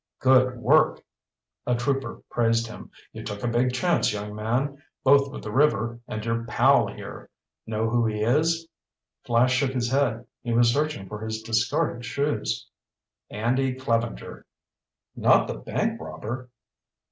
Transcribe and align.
"Good 0.17 0.57
work," 0.57 1.03
a 1.67 1.75
trooper 1.75 2.23
praised 2.31 2.65
him. 2.65 2.89
"You 3.13 3.23
took 3.23 3.43
a 3.43 3.47
big 3.47 3.71
chance, 3.71 4.11
young 4.11 4.33
man, 4.33 4.81
both 5.03 5.31
with 5.31 5.43
the 5.43 5.51
river 5.51 5.99
and 6.07 6.25
your 6.25 6.43
pal 6.45 6.87
here. 6.87 7.29
Know 7.67 7.87
who 7.87 8.07
he 8.07 8.23
is?" 8.23 8.67
Flash 9.25 9.53
shook 9.53 9.73
his 9.73 9.91
head. 9.91 10.25
He 10.41 10.53
was 10.53 10.73
searching 10.73 11.07
for 11.07 11.23
his 11.23 11.43
discarded 11.43 12.03
shoes. 12.03 12.67
"Andy 13.29 13.75
Clevenger." 13.75 14.47
"Not 15.15 15.47
the 15.47 15.59
bank 15.59 16.01
robber?" 16.01 16.49